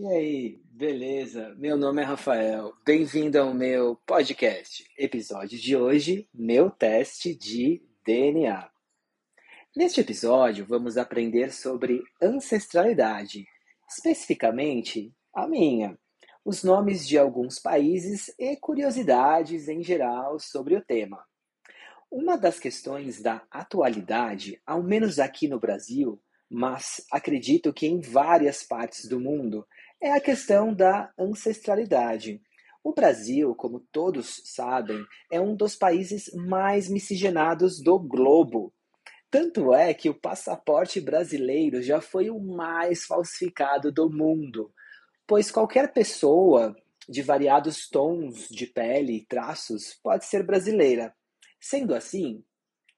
E 0.00 0.06
aí, 0.06 0.62
beleza? 0.70 1.56
Meu 1.58 1.76
nome 1.76 2.00
é 2.00 2.04
Rafael. 2.04 2.72
Bem-vindo 2.84 3.36
ao 3.36 3.52
meu 3.52 3.96
podcast. 4.06 4.88
Episódio 4.96 5.58
de 5.58 5.76
hoje, 5.76 6.28
meu 6.32 6.70
teste 6.70 7.34
de 7.34 7.82
DNA. 8.06 8.70
Neste 9.74 10.00
episódio, 10.00 10.64
vamos 10.64 10.96
aprender 10.96 11.52
sobre 11.52 12.00
ancestralidade, 12.22 13.44
especificamente 13.90 15.12
a 15.34 15.48
minha, 15.48 15.98
os 16.44 16.62
nomes 16.62 17.04
de 17.04 17.18
alguns 17.18 17.58
países 17.58 18.32
e 18.38 18.54
curiosidades 18.54 19.68
em 19.68 19.82
geral 19.82 20.38
sobre 20.38 20.76
o 20.76 20.80
tema. 20.80 21.26
Uma 22.08 22.36
das 22.36 22.60
questões 22.60 23.20
da 23.20 23.42
atualidade, 23.50 24.62
ao 24.64 24.80
menos 24.80 25.18
aqui 25.18 25.48
no 25.48 25.58
Brasil, 25.58 26.22
mas 26.48 27.04
acredito 27.12 27.72
que 27.72 27.86
em 27.86 28.00
várias 28.00 28.62
partes 28.62 29.06
do 29.06 29.20
mundo, 29.20 29.66
é 30.00 30.12
a 30.12 30.20
questão 30.20 30.72
da 30.72 31.12
ancestralidade. 31.18 32.40
O 32.82 32.92
Brasil, 32.92 33.54
como 33.54 33.80
todos 33.92 34.40
sabem, 34.44 35.04
é 35.30 35.40
um 35.40 35.54
dos 35.54 35.74
países 35.74 36.32
mais 36.34 36.88
miscigenados 36.88 37.82
do 37.82 37.98
globo. 37.98 38.72
Tanto 39.30 39.74
é 39.74 39.92
que 39.92 40.08
o 40.08 40.18
passaporte 40.18 41.00
brasileiro 41.00 41.82
já 41.82 42.00
foi 42.00 42.30
o 42.30 42.38
mais 42.40 43.04
falsificado 43.04 43.92
do 43.92 44.08
mundo, 44.08 44.72
pois 45.26 45.50
qualquer 45.50 45.92
pessoa 45.92 46.74
de 47.08 47.20
variados 47.20 47.88
tons 47.88 48.48
de 48.48 48.66
pele 48.66 49.16
e 49.16 49.26
traços 49.26 49.98
pode 50.02 50.24
ser 50.24 50.44
brasileira. 50.44 51.14
Sendo 51.60 51.94
assim, 51.94 52.42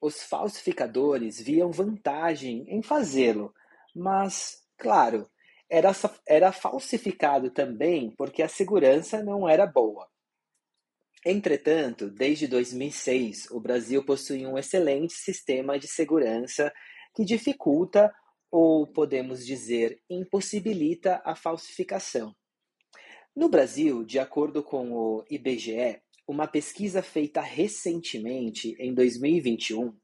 os 0.00 0.22
falsificadores 0.22 1.40
viam 1.40 1.70
vantagem 1.70 2.64
em 2.68 2.82
fazê-lo, 2.82 3.54
mas, 3.94 4.62
claro, 4.76 5.30
era, 5.70 5.92
era 6.26 6.52
falsificado 6.52 7.50
também 7.50 8.10
porque 8.16 8.42
a 8.42 8.48
segurança 8.48 9.22
não 9.22 9.48
era 9.48 9.66
boa. 9.66 10.08
Entretanto, 11.24 12.08
desde 12.08 12.46
2006, 12.46 13.50
o 13.50 13.60
Brasil 13.60 14.04
possui 14.04 14.46
um 14.46 14.56
excelente 14.56 15.12
sistema 15.14 15.78
de 15.78 15.88
segurança 15.88 16.72
que 17.14 17.24
dificulta, 17.24 18.14
ou 18.50 18.86
podemos 18.86 19.44
dizer, 19.44 20.00
impossibilita 20.08 21.20
a 21.24 21.34
falsificação. 21.34 22.34
No 23.34 23.48
Brasil, 23.48 24.04
de 24.04 24.18
acordo 24.18 24.62
com 24.62 24.92
o 24.92 25.24
IBGE, 25.28 26.00
uma 26.26 26.46
pesquisa 26.46 27.02
feita 27.02 27.40
recentemente, 27.40 28.76
em 28.78 28.94
2021, 28.94 29.96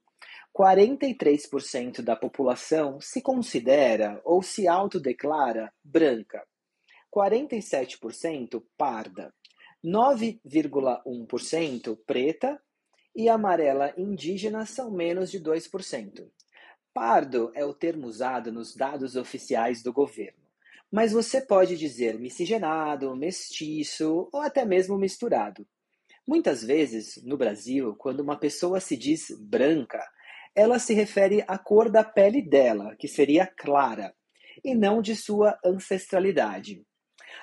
43% 0.56 2.00
da 2.00 2.14
população 2.14 3.00
se 3.00 3.20
considera 3.20 4.22
ou 4.24 4.40
se 4.40 4.68
autodeclara 4.68 5.74
branca, 5.82 6.46
47% 7.12 8.62
parda, 8.78 9.34
9,1% 9.84 11.98
preta 12.06 12.62
e 13.16 13.28
amarela 13.28 13.92
indígena 13.96 14.64
são 14.64 14.92
menos 14.92 15.28
de 15.30 15.40
2%. 15.40 16.30
Pardo 16.92 17.50
é 17.54 17.64
o 17.64 17.72
termo 17.74 18.06
usado 18.06 18.52
nos 18.52 18.76
dados 18.76 19.16
oficiais 19.16 19.82
do 19.82 19.92
governo, 19.92 20.44
mas 20.90 21.10
você 21.10 21.40
pode 21.40 21.76
dizer 21.76 22.20
miscigenado, 22.20 23.16
mestiço 23.16 24.28
ou 24.32 24.40
até 24.40 24.64
mesmo 24.64 24.96
misturado. 24.96 25.66
Muitas 26.24 26.62
vezes, 26.62 27.20
no 27.24 27.36
Brasil, 27.36 27.96
quando 27.96 28.20
uma 28.20 28.38
pessoa 28.38 28.78
se 28.80 28.96
diz 28.96 29.36
branca, 29.38 30.13
ela 30.54 30.78
se 30.78 30.94
refere 30.94 31.44
à 31.48 31.58
cor 31.58 31.90
da 31.90 32.04
pele 32.04 32.40
dela, 32.40 32.94
que 32.96 33.08
seria 33.08 33.46
clara, 33.46 34.14
e 34.64 34.74
não 34.74 35.02
de 35.02 35.16
sua 35.16 35.58
ancestralidade. 35.64 36.84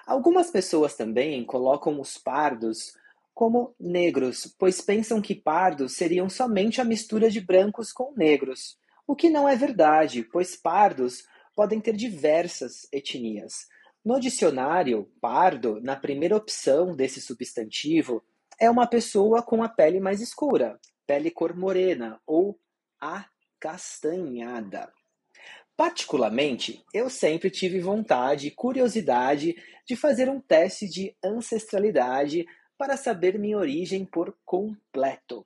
Algumas 0.06 0.50
pessoas 0.50 0.96
também 0.96 1.44
colocam 1.46 2.00
os 2.00 2.18
pardos 2.18 2.94
como 3.34 3.76
negros, 3.80 4.54
pois 4.58 4.82
pensam 4.82 5.22
que 5.22 5.36
pardos 5.36 5.96
seriam 5.96 6.30
somente 6.30 6.80
a 6.80 6.86
mistura 6.86 7.30
de 7.30 7.42
brancos 7.42 7.92
com 7.92 8.14
negros, 8.16 8.78
o 9.08 9.16
que 9.16 9.30
não 9.30 9.48
é 9.48 9.56
verdade, 9.56 10.24
pois 10.24 10.56
pardos 10.56 11.24
podem 11.56 11.82
ter 11.82 11.96
diversas 11.96 12.88
etnias. 12.92 13.68
No 14.04 14.20
dicionário, 14.20 15.12
pardo, 15.20 15.80
na 15.82 15.96
primeira 15.96 16.36
opção 16.36 16.96
desse 16.96 17.22
substantivo, 17.22 18.24
é 18.60 18.70
uma 18.70 18.88
pessoa 18.88 19.42
com 19.42 19.64
a 19.64 19.70
pele 19.70 20.00
mais 20.00 20.22
escura, 20.22 20.80
pele 21.06 21.30
cor 21.30 21.56
morena 21.56 22.20
ou 22.26 22.58
acastanhada. 23.02 24.94
Particularmente, 25.76 26.86
eu 26.94 27.10
sempre 27.10 27.50
tive 27.50 27.80
vontade 27.80 28.48
e 28.48 28.52
curiosidade 28.52 29.56
de 29.88 29.96
fazer 29.96 30.30
um 30.30 30.40
teste 30.40 30.88
de 30.88 31.16
ancestralidade 31.24 32.46
para 32.78 32.96
saber 32.96 33.40
minha 33.40 33.58
origem 33.58 34.06
por 34.06 34.38
completo. 34.46 35.46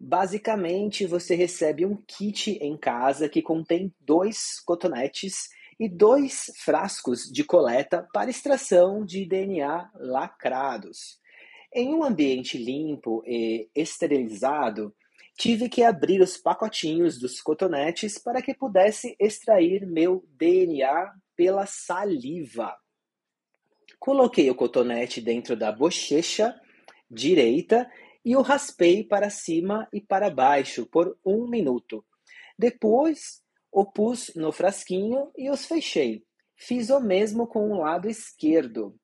Basicamente, 0.00 1.06
você 1.06 1.34
recebe 1.34 1.84
um 1.86 1.96
kit 1.96 2.52
em 2.60 2.76
casa 2.76 3.28
que 3.28 3.42
contém 3.42 3.94
dois 4.00 4.60
cotonetes 4.60 5.50
e 5.78 5.88
dois 5.88 6.52
frascos 6.64 7.24
de 7.24 7.44
coleta 7.44 8.08
para 8.12 8.30
extração 8.30 9.04
de 9.04 9.24
DNA 9.24 9.90
lacrados. 9.94 11.18
Em 11.72 11.94
um 11.94 12.02
ambiente 12.02 12.56
limpo 12.56 13.22
e 13.26 13.68
esterilizado, 13.74 14.94
tive 15.38 15.68
que 15.68 15.84
abrir 15.84 16.20
os 16.20 16.36
pacotinhos 16.36 17.16
dos 17.16 17.40
cotonetes 17.40 18.18
para 18.18 18.42
que 18.42 18.52
pudesse 18.52 19.14
extrair 19.20 19.86
meu 19.86 20.26
DNA 20.36 21.12
pela 21.36 21.64
saliva. 21.64 22.76
Coloquei 24.00 24.50
o 24.50 24.54
cotonete 24.54 25.20
dentro 25.20 25.56
da 25.56 25.70
bochecha 25.70 26.60
direita 27.08 27.88
e 28.24 28.34
o 28.34 28.42
raspei 28.42 29.04
para 29.04 29.30
cima 29.30 29.88
e 29.92 30.00
para 30.00 30.28
baixo 30.28 30.84
por 30.86 31.16
um 31.24 31.48
minuto. 31.48 32.04
Depois, 32.58 33.40
o 33.70 33.86
pus 33.86 34.32
no 34.34 34.50
frasquinho 34.50 35.30
e 35.36 35.48
os 35.50 35.66
fechei. 35.66 36.24
Fiz 36.56 36.90
o 36.90 36.98
mesmo 36.98 37.46
com 37.46 37.70
o 37.70 37.78
lado 37.78 38.08
esquerdo. 38.10 38.98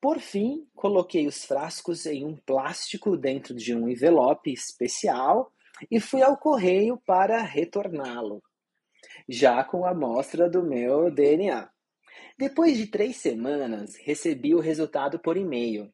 Por 0.00 0.18
fim, 0.18 0.66
coloquei 0.74 1.28
os 1.28 1.44
frascos 1.44 2.04
em 2.04 2.24
um 2.24 2.36
plástico 2.36 3.16
dentro 3.16 3.54
de 3.54 3.72
um 3.74 3.88
envelope 3.88 4.52
especial 4.52 5.52
e 5.90 6.00
fui 6.00 6.22
ao 6.22 6.36
correio 6.36 7.00
para 7.06 7.42
retorná-lo, 7.42 8.42
já 9.28 9.62
com 9.64 9.84
a 9.84 9.90
amostra 9.90 10.48
do 10.48 10.62
meu 10.62 11.10
DNA. 11.10 11.70
Depois 12.38 12.76
de 12.76 12.86
três 12.86 13.16
semanas, 13.16 13.96
recebi 13.96 14.54
o 14.54 14.60
resultado 14.60 15.18
por 15.18 15.36
e-mail. 15.36 15.92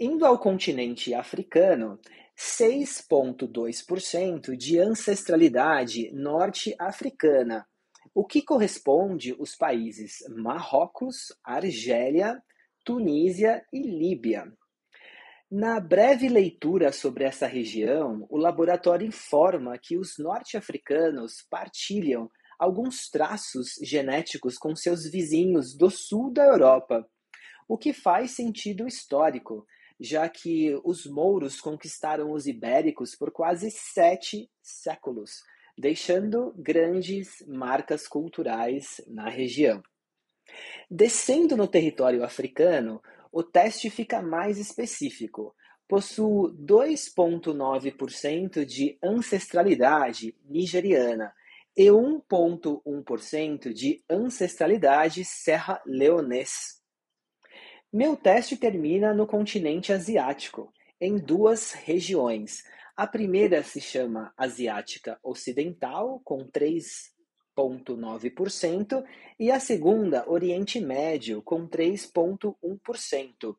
Indo 0.00 0.24
ao 0.24 0.38
continente 0.38 1.12
africano, 1.12 2.00
6,2% 2.34 4.56
de 4.56 4.78
ancestralidade 4.78 6.10
norte-africana, 6.12 7.68
o 8.14 8.24
que 8.24 8.40
corresponde 8.40 9.36
os 9.38 9.54
países 9.54 10.20
Marrocos, 10.30 11.36
Argélia, 11.44 12.42
Tunísia 12.84 13.62
e 13.70 13.82
Líbia. 13.82 14.50
Na 15.50 15.80
breve 15.80 16.28
leitura 16.28 16.92
sobre 16.92 17.24
essa 17.24 17.46
região, 17.46 18.26
o 18.30 18.38
laboratório 18.38 19.06
informa 19.06 19.76
que 19.76 19.98
os 19.98 20.16
norte-africanos 20.18 21.44
partilham 21.50 22.30
alguns 22.58 23.08
traços 23.08 23.74
genéticos 23.82 24.58
com 24.58 24.74
seus 24.74 25.08
vizinhos 25.08 25.76
do 25.76 25.88
sul 25.90 26.32
da 26.32 26.44
Europa, 26.44 27.08
o 27.68 27.78
que 27.78 27.92
faz 27.92 28.32
sentido 28.32 28.84
histórico, 28.86 29.66
já 30.00 30.28
que 30.28 30.78
os 30.84 31.06
mouros 31.06 31.60
conquistaram 31.60 32.32
os 32.32 32.46
ibéricos 32.46 33.14
por 33.14 33.30
quase 33.30 33.70
sete 33.70 34.50
séculos, 34.62 35.42
deixando 35.76 36.54
grandes 36.56 37.44
marcas 37.46 38.08
culturais 38.08 39.00
na 39.06 39.28
região. 39.28 39.82
Descendo 40.90 41.54
no 41.56 41.68
território 41.68 42.24
africano, 42.24 43.02
o 43.30 43.42
teste 43.42 43.90
fica 43.90 44.22
mais 44.22 44.56
específico. 44.58 45.54
Possuo 45.86 46.50
2,9% 46.54 48.64
de 48.64 48.98
ancestralidade 49.02 50.34
nigeriana 50.44 51.34
e 51.78 51.84
1,1% 51.84 53.72
de 53.72 54.02
ancestralidade 54.10 55.24
serra-leonês. 55.24 56.82
Meu 57.92 58.16
teste 58.16 58.56
termina 58.56 59.14
no 59.14 59.28
continente 59.28 59.92
asiático, 59.92 60.72
em 61.00 61.16
duas 61.16 61.70
regiões. 61.70 62.64
A 62.96 63.06
primeira 63.06 63.62
se 63.62 63.80
chama 63.80 64.34
Asiática 64.36 65.20
Ocidental, 65.22 66.20
com 66.24 66.44
3 66.44 67.16
3,9%, 67.58 69.04
e 69.38 69.50
a 69.50 69.58
segunda, 69.58 70.28
Oriente 70.28 70.80
Médio, 70.80 71.42
com 71.42 71.68
3,1%. 71.68 73.56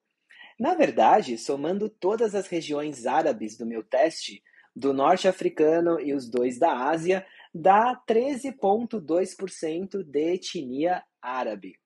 Na 0.60 0.74
verdade, 0.74 1.38
somando 1.38 1.90
todas 1.90 2.36
as 2.36 2.48
regiões 2.48 3.06
árabes 3.06 3.58
do 3.58 3.66
meu 3.66 3.84
teste, 3.84 4.42
do 4.76 4.94
norte 4.94 5.28
africano 5.28 6.00
e 6.00 6.14
os 6.14 6.30
dois 6.30 6.58
da 6.58 6.90
Ásia, 6.90 7.26
dá 7.54 7.96
13,2% 8.08 10.04
de 10.04 10.34
etnia 10.34 11.04
árabe. 11.22 11.80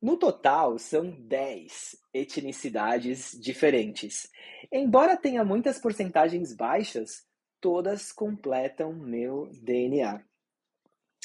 No 0.00 0.16
total, 0.16 0.78
são 0.78 1.10
10 1.10 1.96
etnicidades 2.12 3.38
diferentes. 3.40 4.28
Embora 4.70 5.16
tenha 5.16 5.44
muitas 5.44 5.78
porcentagens 5.78 6.52
baixas, 6.52 7.24
todas 7.60 8.10
completam 8.10 8.92
meu 8.92 9.48
DNA. 9.62 10.24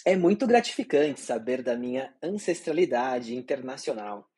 É 0.05 0.15
muito 0.15 0.45
gratificante 0.45 1.19
saber 1.19 1.63
da 1.63 1.75
minha 1.75 2.15
ancestralidade 2.21 3.35
internacional 3.35 4.29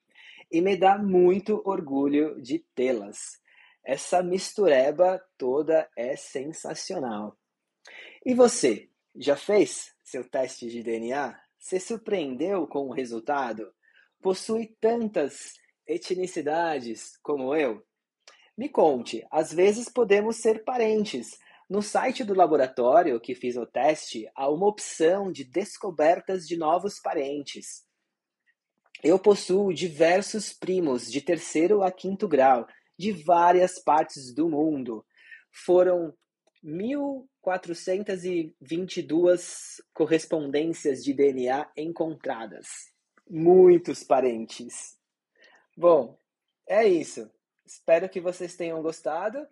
e 0.50 0.62
me 0.62 0.78
dá 0.78 0.98
muito 0.98 1.62
orgulho 1.66 2.42
de 2.42 2.60
tê-las. 2.74 3.40
Essa 3.84 4.24
mistureba 4.24 5.22
toda 5.38 5.88
é 5.96 6.16
sensacional. 6.16 7.38
E 8.26 8.34
você, 8.34 8.90
já 9.16 9.36
fez 9.36 9.94
seu 10.04 10.28
teste 10.28 10.70
de 10.70 10.84
DNA? 10.84 11.40
Se 11.58 11.80
surpreendeu 11.80 12.68
com 12.68 12.88
o 12.88 12.94
resultado? 12.94 13.74
Possui 14.22 14.76
tantas 14.80 15.54
etnicidades 15.88 17.18
como 17.24 17.56
eu? 17.56 17.86
Me 18.58 18.68
conte, 18.68 19.26
às 19.32 19.54
vezes 19.54 19.88
podemos 19.88 20.36
ser 20.36 20.66
parentes, 20.66 21.40
no 21.70 21.84
site 21.84 22.24
do 22.24 22.34
laboratório 22.34 23.20
que 23.22 23.36
fiz 23.36 23.56
o 23.56 23.66
teste, 23.66 24.28
há 24.36 24.50
uma 24.50 24.68
opção 24.68 25.32
de 25.32 25.44
descobertas 25.44 26.48
de 26.48 26.58
novos 26.58 27.00
parentes. 27.00 27.86
Eu 29.04 29.20
possuo 29.20 29.72
diversos 29.72 30.52
primos 30.52 31.10
de 31.12 31.22
terceiro 31.22 31.84
a 31.84 31.92
quinto 31.92 32.28
grau, 32.28 32.68
de 32.98 33.12
várias 33.12 33.78
partes 33.78 34.34
do 34.34 34.50
mundo. 34.50 35.06
Foram 35.54 36.14
1.422 37.58 39.82
correspondências 39.94 41.04
de 41.04 41.14
DNA 41.14 41.70
encontradas. 41.76 42.68
Muitos 43.30 44.04
parentes. 44.04 44.98
Bom, 45.76 46.18
é 46.68 46.88
isso. 46.88 47.30
Espero 47.66 48.10
que 48.10 48.20
vocês 48.20 48.56
tenham 48.56 48.82
gostado 48.82 49.46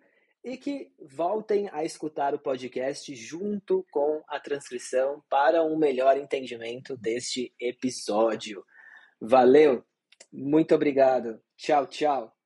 e 0.44 0.56
que 0.56 0.92
voltem 1.00 1.68
a 1.72 1.84
escutar 1.84 2.34
o 2.34 2.38
podcast 2.38 3.14
junto 3.14 3.84
com 3.90 4.22
a 4.28 4.40
transcrição 4.40 5.22
para 5.28 5.62
um 5.62 5.76
melhor 5.76 6.16
entendimento 6.16 6.96
deste 6.96 7.52
episódio. 7.60 8.64
Valeu, 9.20 9.84
muito 10.32 10.74
obrigado. 10.74 11.40
Tchau, 11.56 11.86
tchau. 11.86 12.37